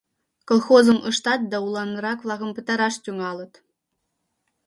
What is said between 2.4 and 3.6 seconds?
пытараш тӱҥалыт.